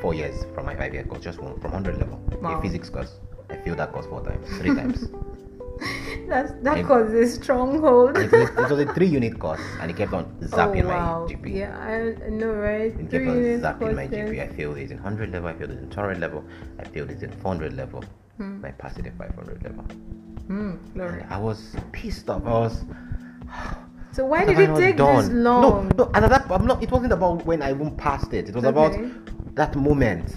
[0.00, 2.58] four years from my five year course, just one from hundred level, Wow.
[2.58, 3.18] a physics course.
[3.50, 5.08] I failed that course four times, three times.
[6.28, 8.16] That's that And- causes stronghold.
[8.16, 10.84] It, was a, it was a three unit course, and it kept on oh, zapping
[10.84, 11.26] oh, wow.
[11.26, 11.56] my GPA.
[11.56, 12.92] Yeah, I know, right?
[12.92, 14.30] It kept Three on units zapping my courses.
[14.30, 14.52] GPA.
[14.52, 16.44] I failed it in 100 level, I failed it in 200 level,
[16.78, 18.04] I failed it in 400 level,
[18.36, 18.42] Hmm.
[18.42, 19.84] and I passed it in 500 level.
[20.48, 22.42] And I was pissed off.
[22.46, 22.84] I was.
[24.12, 25.24] So why did it take done?
[25.24, 25.88] this long?
[25.96, 26.82] No, no, and at that, I'm not.
[26.82, 28.48] It wasn't about when I even passed it.
[28.48, 28.68] It was Okay.
[28.68, 30.36] about that moment.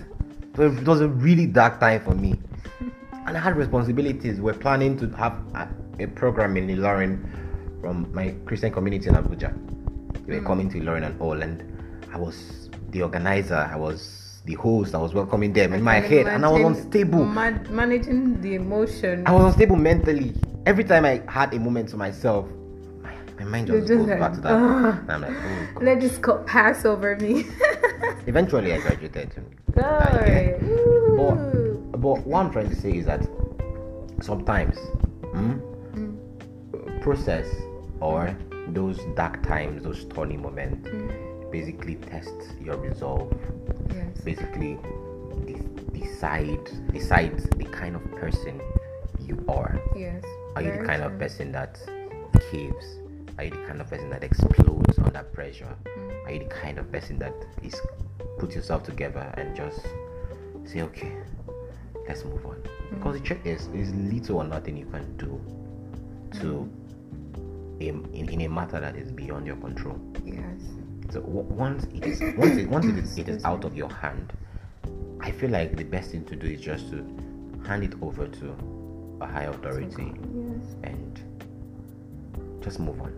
[0.56, 2.40] So it was a really dark time for me,
[3.28, 4.40] and I had responsibilities.
[4.40, 5.68] We're planning to have a,
[6.00, 7.20] a program in Ilorin
[7.82, 9.52] from my Christian community in Abuja.
[10.26, 10.48] They were Hmm.
[10.48, 11.62] coming to Ilorin and all, and
[12.14, 13.56] I was the organizer.
[13.70, 14.96] I was the host.
[14.96, 17.26] I was welcoming them in my head, and I was unstable.
[17.26, 19.24] man- managing the emotion.
[19.26, 20.34] I was unstable mentally.
[20.66, 22.48] Every time I had a moment to myself,
[23.02, 24.54] my, my mind just just goes like, back to that.
[25.08, 25.80] And I'm like, oh.
[25.82, 27.46] Let this cup pass over me.
[28.28, 29.32] Eventually, I graduated.
[29.74, 30.58] that year.
[30.60, 30.72] Glory.
[30.72, 31.90] Ooh.
[31.92, 33.28] But, but what I'm trying to say is that
[34.22, 34.78] sometimes
[35.34, 35.60] hmm,
[37.02, 37.48] process
[38.00, 38.36] or
[38.70, 40.90] those dark times, those thorny moments,
[41.56, 43.32] basically test your resolve.
[43.94, 44.20] Yes.
[44.26, 44.78] Basically,
[45.46, 48.62] de- decide decide the kind of person
[49.22, 49.80] you are.
[49.96, 50.22] Yes.
[50.56, 51.80] Are you the kind of person that
[52.52, 52.86] caves?
[53.38, 55.74] Are you the kind of person that explodes under pressure?
[55.86, 56.26] Mm.
[56.26, 57.80] Are you the kind of person that is
[58.38, 59.82] put yourself together and just
[60.66, 61.14] say, okay,
[62.08, 62.56] let's move on?
[62.56, 62.98] Mm.
[62.98, 65.40] Because the truth is, there's little or nothing you can do
[66.40, 67.82] to mm.
[67.82, 70.00] in, in, in a matter that is beyond your control.
[70.26, 70.62] Yes.
[71.12, 74.34] So once it is once it once it is, it is out of your hand,
[75.22, 76.98] I feel like the best thing to do is just to
[77.66, 78.56] hand it over to
[79.22, 80.76] a higher authority Yes.
[80.84, 81.20] and
[82.62, 83.14] just move on.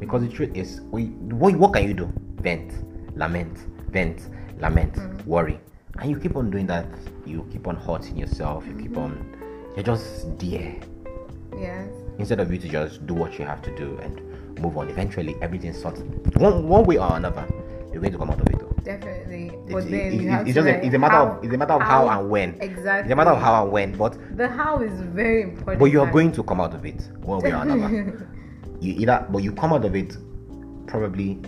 [0.00, 2.12] Because the truth is, we, what, what can you do?
[2.36, 2.72] Vent,
[3.16, 3.56] lament,
[3.90, 5.30] vent, lament, mm-hmm.
[5.30, 5.60] worry.
[6.00, 6.86] And you keep on doing that,
[7.24, 9.74] you keep on hurting yourself, you keep on, mm-hmm.
[9.76, 10.76] you're just there.
[11.56, 11.88] Yes.
[12.18, 14.20] Instead of you to just do what you have to do and
[14.60, 16.00] move on, eventually everything sorts.
[16.36, 17.46] One, one way or another,
[17.92, 18.58] you're going to come out of it.
[18.58, 18.74] Though.
[18.84, 19.48] Definitely.
[19.64, 21.28] It's, But then it- you it- have it's to just a, it's a matter how-
[21.38, 22.50] of it's a matter of how, and when.
[22.60, 23.04] Exactly.
[23.04, 25.78] It's a matter of how and when, but The how is very important.
[25.80, 28.28] but you are going to come out of it one way or another.
[28.80, 30.16] you either but you come out of it
[30.86, 31.40] probably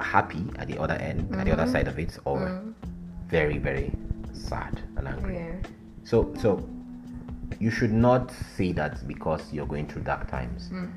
[0.00, 1.72] happy at the other end at the other mm-hmm.
[1.72, 2.74] side of it or mm.
[3.28, 3.92] very very
[4.32, 5.52] sad and angry Yeah.
[6.02, 6.68] so so
[7.60, 10.90] you should not say that because you're going through dark times mm.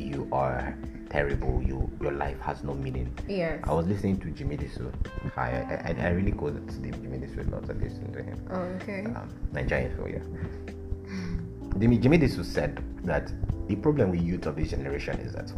[0.00, 0.76] You are
[1.10, 3.60] terrible you your life has no meaning Yes.
[3.64, 4.92] i was listening to jimmy Disu.
[5.36, 8.38] I, I i really go to Steve jimmy Disu a lot i listen to him
[8.50, 9.04] Oh, okay.
[9.06, 11.78] um, Nigerian film, yeah.
[11.78, 13.32] Jimmy, Jimmy Disu said that
[13.68, 15.52] the problem with youth of this generation is that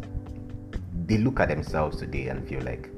[1.07, 2.89] they look at themselves today and feel like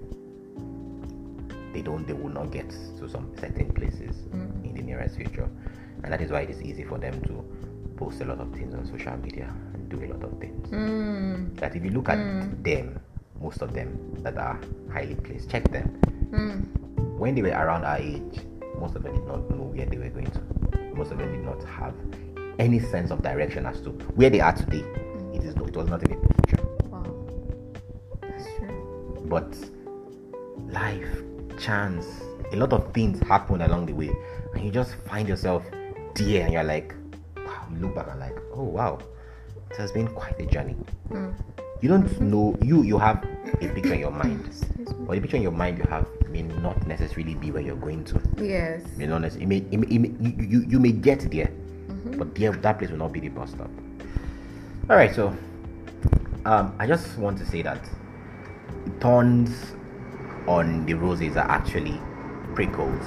[1.73, 4.15] they don't, they will not get to some certain places
[4.63, 5.49] in the nearest future,
[6.03, 7.43] and that is why it is easy for them to
[7.97, 10.67] post a lot of things on social media and do a lot of things.
[10.69, 11.57] Mm.
[11.59, 12.99] That if you look at them,
[13.39, 14.59] most of them that are
[14.91, 15.99] highly placed, check them.
[16.31, 17.17] Mm.
[17.17, 18.41] When they were around our age,
[18.79, 20.41] most of them did not know where they were going to.
[20.95, 21.93] Most of them did not have
[22.59, 24.83] any sense of direction as to where they are today.
[25.33, 26.63] It is no, it was not in a picture.
[26.89, 27.03] Wow.
[28.21, 29.25] That's true.
[29.27, 29.55] But
[30.71, 31.23] life,
[31.59, 32.05] chance,
[32.51, 34.11] a lot of things happen along the way,
[34.53, 35.63] and you just find yourself
[36.15, 36.93] there, and you're like,
[37.81, 38.99] look back and like, oh wow,
[39.71, 40.75] it has been quite a journey.
[41.09, 41.33] Mm.
[41.81, 43.23] You don't know you you have
[43.61, 44.49] a picture in your mind,
[45.07, 48.03] but the picture in your mind you have may not necessarily be where you're going
[48.05, 48.21] to.
[48.37, 48.83] Yes.
[48.97, 51.51] Being honest, it may, it may, it may, you, you, you may get there,
[52.17, 53.69] but there, that place will not be the bus stop.
[54.89, 55.35] All right, so
[56.45, 57.79] um, I just want to say that
[58.99, 59.73] thorns
[60.47, 61.99] on the roses are actually
[62.53, 63.03] prickles.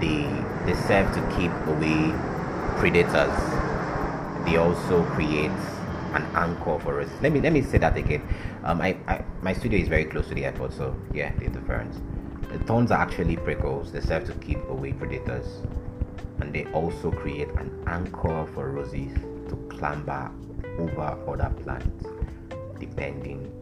[0.00, 0.22] They
[0.64, 2.12] they serve to keep away
[2.78, 3.57] predators.
[4.48, 5.50] They also create
[6.14, 7.10] an anchor for us.
[7.20, 8.26] Let me let me say that again.
[8.64, 12.00] Um, I, I my studio is very close to the airport, so yeah, the interference.
[12.50, 13.92] The thorns are actually prickles.
[13.92, 15.44] They serve to keep away predators,
[16.40, 19.12] and they also create an anchor for roses
[19.50, 20.32] to clamber
[20.78, 22.06] over other plants,
[22.80, 23.52] depending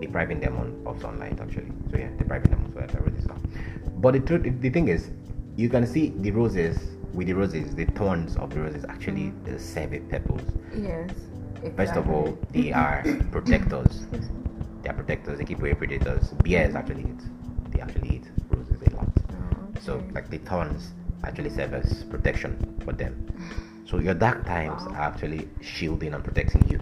[0.00, 1.72] depriving them on, of sunlight actually.
[1.90, 4.00] So yeah, depriving them of sunlight.
[4.00, 5.10] But the truth, the thing is,
[5.56, 9.56] you can see the roses with the roses, the thorns of the roses actually uh,
[9.58, 10.44] serve a purpose.
[10.76, 11.10] Yes.
[11.74, 13.02] First of all, they are
[13.32, 14.06] protectors.
[14.82, 15.38] They are protectors.
[15.38, 16.28] They keep away predators.
[16.44, 17.72] Bears actually eat.
[17.72, 19.08] They actually eat roses a lot.
[19.80, 20.90] So like the thorns
[21.24, 23.32] actually serve as protection for them.
[23.86, 26.78] So your dark times are actually shielding and protecting you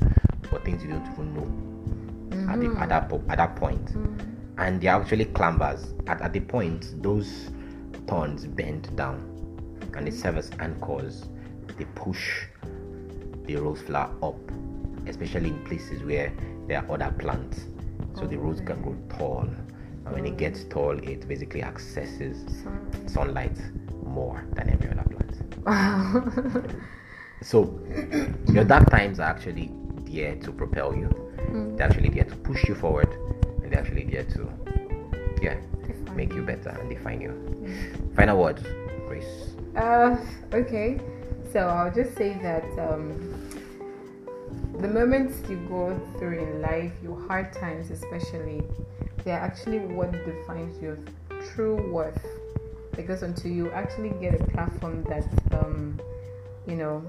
[0.48, 3.90] for things you don't even know at, the, at, that, po- at that point.
[4.58, 5.94] And they're actually clambers.
[6.08, 7.50] At, at the point, those
[8.06, 9.33] thorns bend down
[9.96, 11.26] and they serve as anchors.
[11.78, 12.44] They push
[13.44, 14.38] the rose flower up,
[15.06, 16.32] especially in places where
[16.66, 17.64] there are other plants.
[18.14, 19.48] So the rose can grow tall.
[20.06, 22.64] And when it gets tall, it basically accesses
[23.06, 23.58] sunlight
[24.04, 26.70] more than every other plant.
[27.44, 27.78] So
[28.48, 29.70] your dark times are actually
[30.06, 31.06] there to propel you.
[31.06, 31.76] Hmm.
[31.76, 33.08] They're actually there to push you forward,
[33.62, 34.50] and they're actually there to,
[35.42, 35.56] yeah,
[36.14, 37.30] make you better and define you.
[37.30, 38.14] Hmm.
[38.14, 38.62] Final words.
[39.76, 40.16] Uh,
[40.52, 41.00] okay.
[41.52, 43.50] So I'll just say that um,
[44.78, 48.62] the moments you go through in life, your hard times especially,
[49.24, 50.98] they're actually what defines your
[51.52, 52.24] true worth.
[52.92, 56.00] Because until you actually get a platform that, um,
[56.66, 57.04] you know,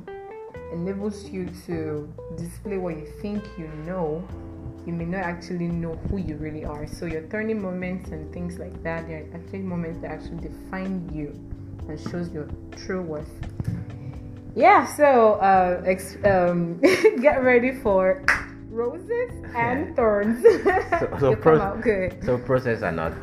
[0.71, 4.28] enables you to display what you think you know,
[4.88, 6.88] you may not actually know who you really are.
[6.88, 11.39] So your turning moments and things like that, they're actually moments that actually define you
[11.88, 13.30] and shows your true worth.
[14.55, 16.80] Yeah, so uh, ex- um,
[17.21, 18.23] get ready for
[18.69, 20.41] roses and thorns.
[20.43, 22.23] So, so, pro- come out good.
[22.23, 23.13] so process are not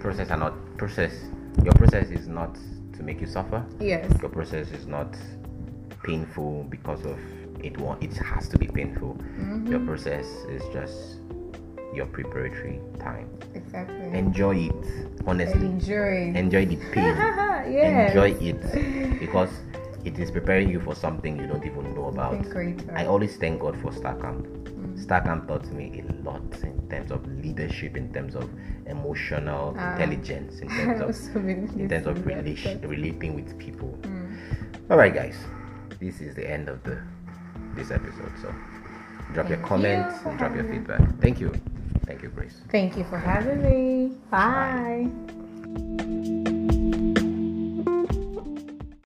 [0.00, 1.12] process are not process.
[1.64, 2.56] Your process is not
[2.96, 3.64] to make you suffer.
[3.80, 4.10] Yes.
[4.20, 5.16] Your process is not
[6.02, 7.18] painful because of
[7.64, 7.76] it.
[7.78, 9.18] Want it has to be painful.
[9.66, 11.18] Your process is just
[11.96, 13.28] your preparatory time.
[13.54, 13.96] Exactly.
[14.18, 14.84] Enjoy it
[15.26, 15.66] honestly.
[15.66, 16.32] Enjoy.
[16.34, 17.16] Enjoy the pain.
[17.72, 18.10] yes.
[18.10, 19.50] enjoy it because
[20.04, 22.34] it is preparing you for something you don't even know about.
[22.94, 24.46] I always thank God for Star Camp.
[24.96, 28.48] Star Camp taught me a lot in terms of leadership, in terms of
[28.86, 29.92] emotional Ah.
[29.96, 33.98] intelligence, in terms of So in terms of things in that relation, relating with people.
[34.02, 34.36] Mm.
[34.90, 35.36] All right, guys,
[36.00, 36.98] this is the end of the
[37.74, 38.32] this episode.
[38.40, 38.54] So
[39.34, 41.00] drop your Thank comments you drop your feedback.
[41.20, 41.52] Thank you,
[42.06, 42.56] Thank you, Grace.
[42.70, 44.16] Thank you for having me.
[44.30, 45.08] Bye.
[45.08, 46.32] Bye.